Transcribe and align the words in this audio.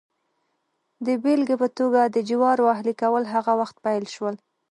د 1.05 1.07
بېلګې 1.23 1.55
په 1.61 1.67
توګه 1.77 2.01
د 2.05 2.17
جوارو 2.29 2.71
اهلي 2.75 2.93
کول 3.01 3.23
هغه 3.33 3.51
وخت 3.59 3.75
پیل 3.85 4.05
شول 4.15 4.35